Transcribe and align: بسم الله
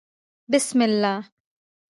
بسم 0.51 0.81
الله 0.81 1.21